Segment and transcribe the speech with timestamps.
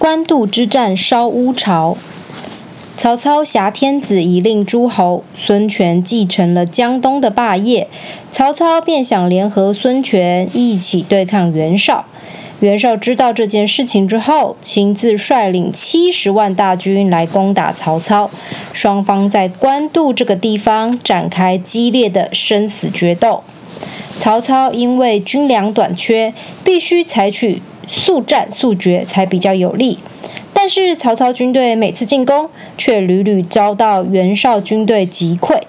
[0.00, 1.94] 官渡之战烧乌巢。
[2.96, 7.86] 曹操挟天子以令诸侯，孙权继承了江东的霸业，
[8.32, 12.06] 曹操便想联合孙权一起对抗袁绍。
[12.60, 18.30] 袁绍知道这件事情之后，亲自率领七十万大军来攻打曹操，
[18.72, 23.44] 双方在官渡这个地方展开激烈的生死决斗。
[24.18, 26.32] 曹操因为军粮短缺，
[26.64, 29.98] 必须采取速战速决才比较有利。
[30.54, 32.48] 但是曹操军队每次进攻，
[32.78, 35.60] 却屡屡遭到袁绍军队击溃。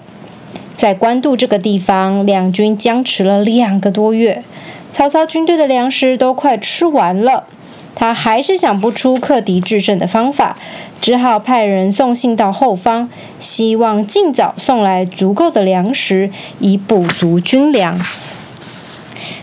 [0.76, 4.42] 在官渡这个地方，两军僵持了两个多月。
[4.90, 7.44] 曹操军队的粮食都快吃完了，
[7.94, 10.58] 他还是想不出克敌制胜的方法，
[11.00, 13.08] 只好派人送信到后方，
[13.38, 17.98] 希望尽早送来足够的粮食，以补足军粮。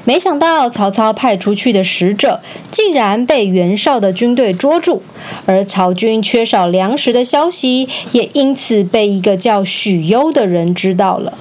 [0.10, 2.40] 没想到曹操派出去的使者，
[2.72, 5.04] 竟然被袁绍的军队捉住，
[5.46, 11.38] 而曹军缺少粮食的消息，也因此被一个叫许攸的人知道了。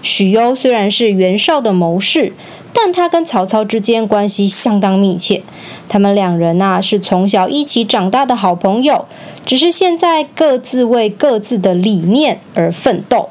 [0.00, 2.32] 许攸虽然是袁绍的谋士。
[2.72, 5.42] 但他跟曹操之间关系相当密切，
[5.88, 9.06] 他们两人呐是从小一起长大的好朋友，
[9.44, 13.28] 只是现在各自为各自的理念而奋斗。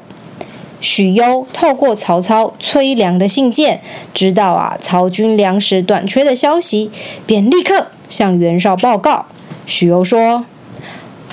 [0.80, 3.80] 许攸透过曹操催粮的信件，
[4.14, 6.90] 知道啊曹军粮食短缺的消息，
[7.26, 9.26] 便立刻向袁绍报告。
[9.66, 10.44] 许攸说：“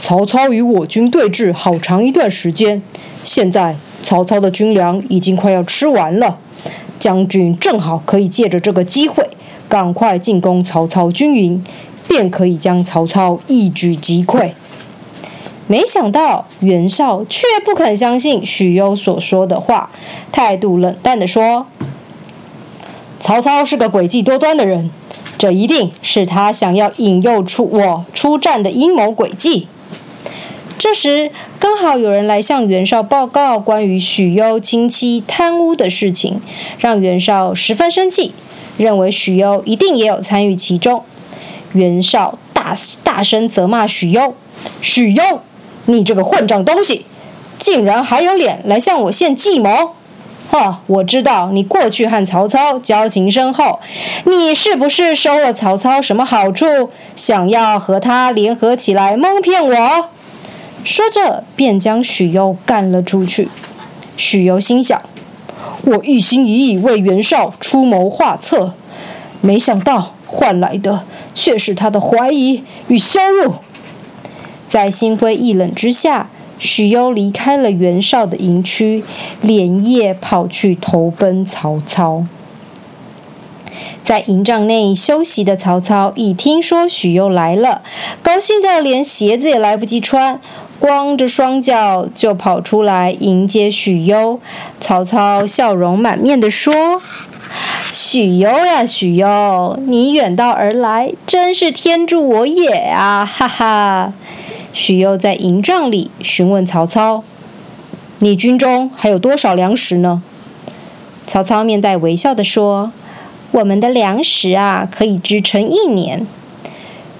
[0.02, 2.81] 曹操与我军对峙好长一段时间，
[3.23, 6.39] 现在曹操的军粮已经快要吃完了。”
[7.00, 9.30] 将军正好可以借着这个机会，
[9.70, 11.64] 赶快进攻曹操军营，
[12.08, 14.52] 便可以将曹操一举击溃。
[15.68, 19.92] 没想到袁绍却不肯相信许攸所说的话，
[20.32, 21.68] 态度冷淡地说
[23.20, 24.90] ：“曹操是个诡计多端的人，
[25.38, 29.67] 这一定是他想要引诱出我出战的阴谋诡计。”
[30.80, 36.39] 这时，刚好有人来向袁绍报告关于许攸亲戚贪污的事情，
[36.78, 38.32] 让袁绍十分生气，
[38.78, 41.04] 认为许攸一定也有参与其中。
[41.73, 44.36] 袁绍大大声责骂许攸
[44.82, 45.42] ：“许攸，
[45.89, 47.05] 你这个混账东西，
[47.58, 49.95] 竟然还有脸来向我献计谋！
[50.49, 53.80] 哈，我知道你过去和曹操交情深厚，
[54.25, 60.09] 你是不是收了曹操什么好处，想要和他联合起来蒙骗我？”
[60.83, 63.49] 说着，便将许攸赶了出去。
[64.17, 65.02] 许攸心想
[65.83, 68.73] ：“我一心一意为袁绍出谋划策，
[69.39, 73.61] 没想到换来的却是他的怀疑与削弱。”
[74.67, 76.30] 在心灰意冷之下，
[76.60, 79.04] 许攸离开了袁绍的营区，
[79.42, 82.26] 连夜跑去投奔曹操。
[84.02, 87.82] 在营帐内休息的曹操，一听说许攸来了，
[88.23, 90.39] 高兴的连鞋子也来不及穿。
[90.80, 94.39] 光着双脚就跑出来迎接许攸，
[94.80, 97.02] 曹操笑容满面地说
[97.92, 104.14] ：“许攸呀，许攸，你远道而来，真是天助我也啊！”哈哈。
[104.80, 107.23] 许攸在营帐里询问曹操
[108.20, 110.21] ：“你军中还有多少粮食呢？”
[111.26, 112.92] 曹操面带微笑地说
[113.49, 116.27] ：“我们的粮食啊，可以支撑一年。”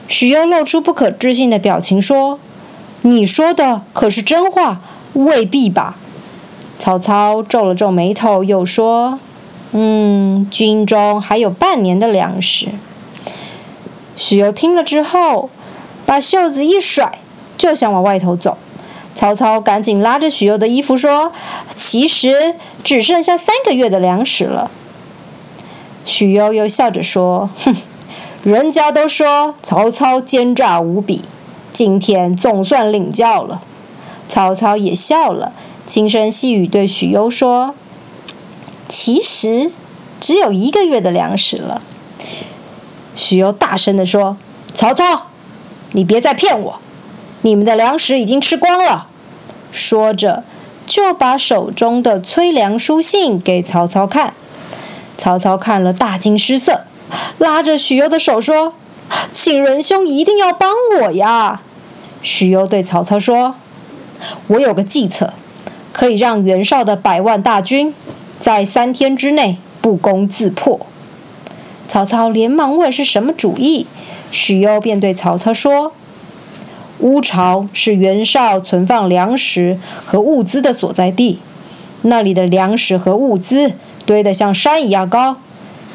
[0.07, 2.40] 许攸露出不可置信的表情说。
[3.01, 4.81] 你说的可是真话？
[5.13, 5.97] 未必吧。
[6.78, 9.19] 曹操皱了皱眉头，又说
[9.73, 12.67] ：“嗯，军中还有半年的粮食。”
[14.16, 15.50] 许攸听了之后，
[16.06, 17.19] 把袖子一甩，
[17.57, 18.57] 就想往外头走。
[19.16, 21.31] 曹操赶紧拉着许攸的衣服说
[21.75, 24.69] ：“其实只剩下三个月的粮食了。”
[26.06, 27.75] 许攸又笑着说：“哼，
[28.44, 31.23] 人家都说曹操奸诈无比。”
[31.69, 33.62] 今天总算领教了，
[34.28, 35.51] 曹操也笑了，
[35.85, 37.75] 轻声细语对许攸说
[38.88, 39.70] ：“其实
[40.20, 41.82] 只有一个月的粮食了。”
[43.14, 44.37] 许攸大声地说
[44.73, 45.28] ：“曹操，
[45.91, 46.79] 你别再骗我，
[47.41, 49.07] 你们的粮食已经吃光了。”
[49.72, 50.43] 说着，
[50.85, 54.34] 就把手中的催粮书信给曹操看。
[55.17, 56.85] 曹操看了大惊失色，
[57.37, 58.73] 拉着许攸的手说
[59.34, 61.61] ：“请仁兄一定要帮我呀！”
[62.23, 63.55] 许攸对曹操说
[64.47, 65.34] ：“我有个计策，
[65.91, 67.93] 可以让袁绍的百万大军
[68.39, 70.79] 在三天之内不攻自破。”
[71.87, 73.87] 曹操连忙问是什么主意，
[74.31, 75.93] 许攸便对曹操说
[76.99, 81.40] ：“乌巢是袁绍存放粮食和物资的所在地，
[82.02, 83.73] 那里的粮食和物资
[84.05, 85.38] 堆得像山一样高，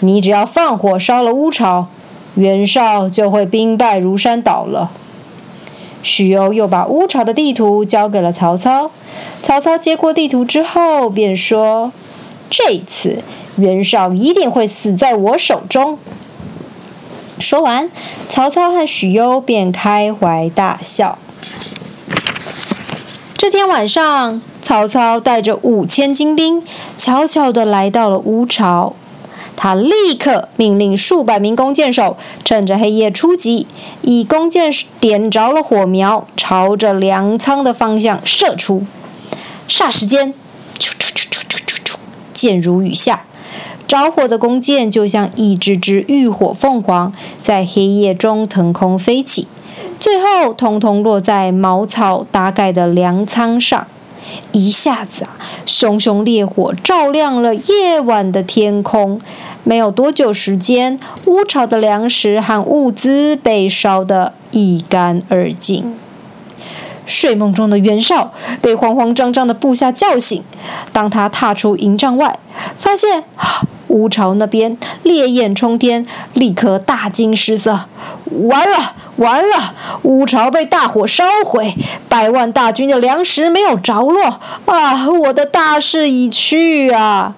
[0.00, 1.88] 你只要放火烧了乌巢，
[2.34, 4.90] 袁绍就会兵败如山倒了。
[6.04, 8.90] 许攸又把乌巢的地图交给了曹操。
[9.42, 11.92] 曹操接过地图之后，便说
[12.50, 13.22] ：“这次
[13.56, 15.98] 袁绍一定会死在我手中。”
[17.38, 17.90] 说完，
[18.28, 21.18] 曹操和许攸便开怀大笑。
[23.34, 26.62] 这天晚上，曹操带着五千精兵，
[26.96, 28.94] 悄悄地来到了乌巢。
[29.56, 33.66] 他立刻命令数百名弓箭手，趁着黑夜出击，
[34.00, 38.86] 以弓箭点着了火苗，朝着粮仓的方向射出。
[39.68, 40.34] 霎时间，
[40.78, 41.94] 啾啾啾啾啾啾，
[42.32, 43.24] 箭如雨下。
[43.88, 47.12] 着火的弓箭就像一只只浴火凤凰，
[47.42, 49.46] 在黑夜中腾空飞起，
[50.00, 53.86] 最后统统落在茅草搭盖的粮仓上。
[54.52, 55.30] 一下子啊，
[55.66, 59.20] 熊熊烈火照亮了夜晚的天空。
[59.64, 65.94] 没有多久时间，乌巢的粮食和物资被烧得一干二净。
[67.06, 70.44] 睡梦中的袁绍被慌慌张张的部下叫醒。
[70.92, 72.38] 当他踏出营帐外，
[72.76, 73.24] 发现
[73.88, 77.80] 乌巢那边烈焰冲天，立刻大惊失色。
[78.24, 78.78] 完了，
[79.16, 79.74] 完了！
[80.02, 81.74] 乌巢被大火烧毁，
[82.08, 84.40] 百万大军的粮食没有着落。
[84.64, 87.36] 啊，我的大势已去啊！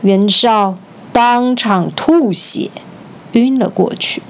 [0.00, 0.76] 袁绍
[1.12, 2.70] 当场吐血，
[3.32, 4.22] 晕了过去。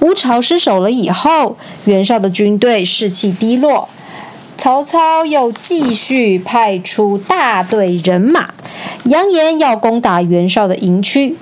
[0.00, 3.88] 乌巢失守了以后，袁绍的军队士气低落。
[4.56, 8.50] 曹操又继续派出大队人马，
[9.04, 11.36] 扬言要攻打袁绍的营区。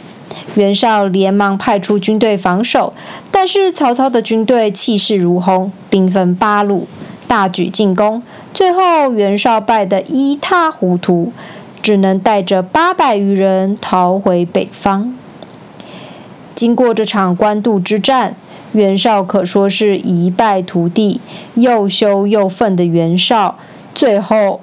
[0.55, 2.93] 袁绍连忙派出军队防守，
[3.31, 6.87] 但是曹操的军队气势如虹，兵分八路，
[7.27, 8.23] 大举进攻。
[8.53, 11.33] 最后，袁绍败得一塌糊涂，
[11.81, 15.17] 只能带着八百余人逃回北方。
[16.55, 18.35] 经过这场官渡之战。
[18.77, 21.23] 袁绍可说是一败涂地，
[21.55, 23.57] 又羞又愤的袁绍，
[23.95, 24.61] 最后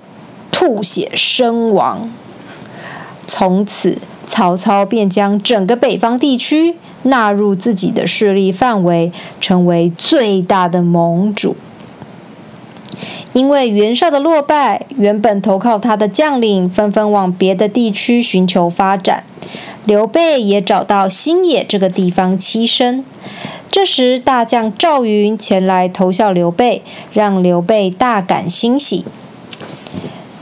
[0.52, 2.12] 吐血身亡。
[3.26, 9.12] 从此，曹操便将整个北方地区纳入自己的势力范围，
[9.42, 11.56] 成为最大的盟主。
[13.34, 19.24] 因为袁绍的落败，原本投靠他的将领纷纷往别的地区寻求发展，
[19.86, 23.04] 刘备也找到新野这个地方栖身。
[23.70, 26.82] 这时，大将赵云前来投效刘备，
[27.12, 29.04] 让刘备大感欣喜。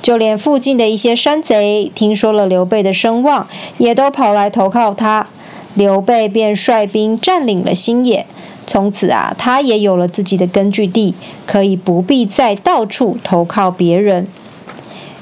[0.01, 3.47] 就连附近的一些山贼听说了刘备的声望，
[3.77, 5.27] 也都跑来投靠他。
[5.73, 8.25] 刘备便率兵占领了新野。
[8.67, 11.15] 从此啊，他也有了自己的根据地，
[11.45, 14.27] 可以不必再到处投靠别人。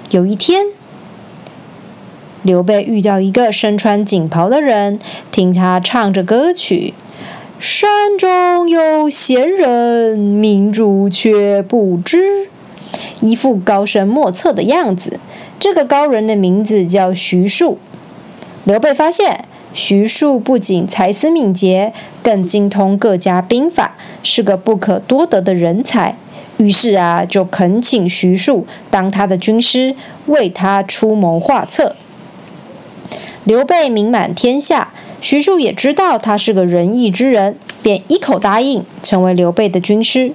[0.09, 0.65] 有一天，
[2.41, 4.99] 刘备遇到一个身穿锦袍的人，
[5.31, 6.93] 听他唱着歌曲。
[7.59, 12.47] 山中有仙人，明主却不知，
[13.19, 15.19] 一副高深莫测的样子。
[15.59, 17.77] 这个高人的名字叫徐庶。
[18.63, 19.43] 刘备发现
[19.73, 21.91] 徐庶不仅才思敏捷，
[22.23, 26.15] 更精通各家兵法，是个不可多得的人才。
[26.55, 29.95] 于是啊，就恳请徐庶当他的军师，
[30.27, 31.97] 为他出谋划策。
[33.43, 34.89] 刘备名满天下。
[35.21, 40.31] 徐庶也知道他是个仁义之人，便一口答应成为刘备的军师。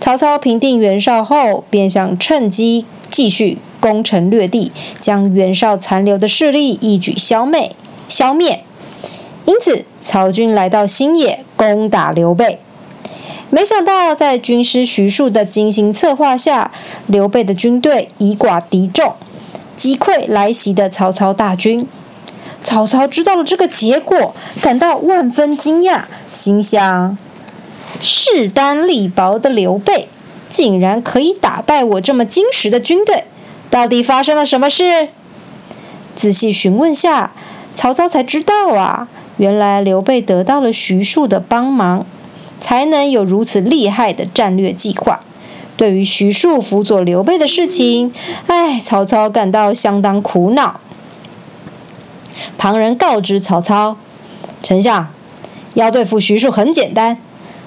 [0.00, 7.74] 曹操平定袁绍后，便想趁机继续攻城略地，将袁绍残留的势力一举消灭。
[8.08, 8.64] 消灭。
[9.44, 12.58] 因此，曹军来到新野攻打刘备。
[13.50, 16.70] 没想到，在军师徐庶的精心策划下，
[17.06, 19.14] 刘备的军队以寡敌众，
[19.82, 21.88] 击溃来袭的曹操大军。
[22.62, 27.18] 曹操知道了这个结果，感到万分惊讶，心想：
[28.00, 30.06] 势单力薄的刘备，
[30.48, 33.24] 竟然可以打败我这么精实的军队，
[33.70, 35.08] 到底发生了什么事？
[36.14, 37.32] 仔细询问下，
[37.74, 42.06] 曹操才知道啊，原来刘备得到了徐庶的帮忙，
[42.60, 45.18] 才能有如此厉害的战略计划。
[45.76, 48.12] 对于徐庶辅佐刘备的事情，
[48.46, 50.80] 哎，曹操感到相当苦恼。
[52.58, 53.96] 旁人告知曹操
[54.62, 55.08] ：“丞相，
[55.74, 57.18] 要对付徐庶很简单，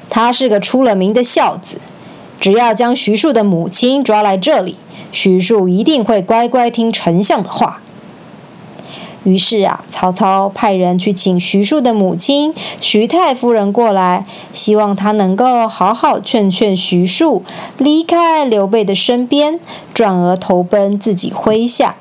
[0.09, 1.81] 他是个出了名的孝子，
[2.39, 4.77] 只要将徐庶的母亲抓来这里，
[5.11, 7.81] 徐庶一定会乖乖听丞相的话。”
[9.25, 17.43] 于是啊，曹操派人去请徐庶的母亲徐太夫人过来，希望她能够好好劝劝徐庶，
[17.79, 19.59] 离开刘备的身边，
[19.95, 21.95] 转而投奔自己麾下。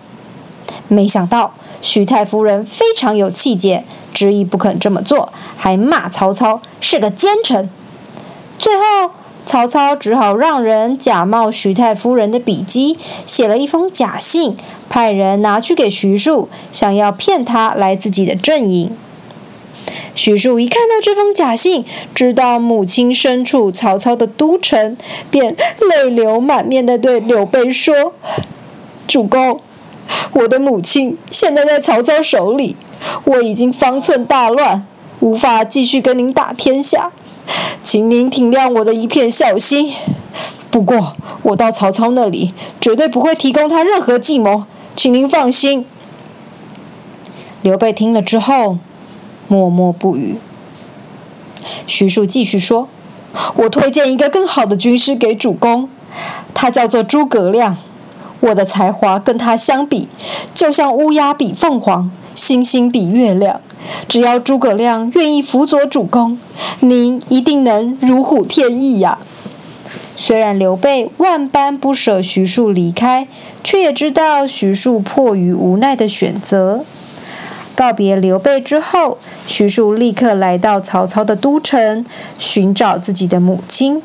[0.86, 7.70] 没想到徐太夫人非常有气节，执意不肯这么做，还骂曹操是个奸臣。
[8.58, 9.10] 最后，
[9.46, 14.56] 曹操只好让人假冒徐太夫人的笔迹，写了一封假信，
[14.88, 18.96] 派人拿去给徐庶，想要骗他来自己的阵营。
[20.14, 21.84] 徐庶一看到这封假信，
[22.14, 24.96] 知道母亲身处曹操的都城，
[25.30, 25.56] 便
[25.90, 28.14] 泪流满面地对刘备说
[29.06, 29.60] ：“主公，
[30.32, 32.76] 我的母亲现在在曹操手里，
[33.24, 34.86] 我已经方寸大乱，
[35.20, 37.12] 无法继续跟您打天下，
[37.82, 39.92] 请您体谅我的一片孝心。
[40.70, 44.64] 不过，我到曹操那里绝对不会提供他任何计谋，
[44.96, 45.86] 请您放心。”
[47.62, 48.78] 刘备听了之后。
[49.46, 50.36] 默默不语。
[51.86, 52.88] 徐庶继续说
[53.56, 55.90] ：“我推荐一个更好的军师给主公，
[56.54, 57.76] 他叫做诸葛亮。
[58.44, 60.06] 我的才华跟他相比，
[60.52, 63.62] 就像乌鸦比凤凰，星星比月亮。
[64.06, 66.38] 只要诸葛亮愿意辅佐主公，
[66.80, 69.18] 您一定能如虎添翼呀。”
[70.16, 73.26] 虽然刘备万般不舍徐庶离开，
[73.64, 76.84] 却也知道徐庶迫于无奈的选择。
[77.74, 82.04] 告别刘备之后，徐庶立刻来到曹操的都城，
[82.38, 84.02] 寻找自己的母亲。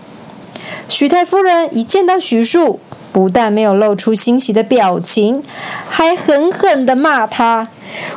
[0.88, 2.80] 徐太夫人一见到徐庶，
[3.12, 5.44] 不但没有露出欣喜的表情，
[5.90, 7.68] 还狠狠地骂他：“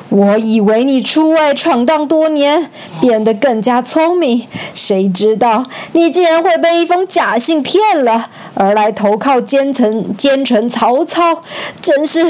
[0.08, 11.42] 我以为你出外闯荡多年，变得更加聪明，谁知道你竟然会被一封假信骗了，而来投靠奸臣奸臣曹操，
[11.80, 12.26] 真是，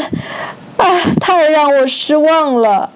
[0.76, 0.86] 啊，
[1.20, 2.90] 太让我失望了。”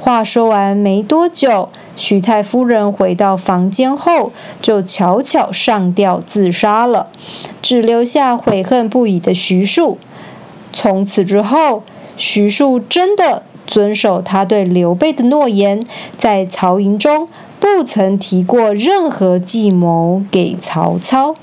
[0.00, 7.08] 话说完没多久，徐太夫人回到房间后，就悄悄上吊自杀了，
[7.60, 9.98] 只留下悔恨不已的徐庶。
[10.72, 11.82] 从此之后，
[12.16, 15.84] 徐庶真的遵守他对刘备的诺言，
[16.16, 17.28] 在曹营中
[17.60, 21.34] 不曾提过任何计谋给曹操。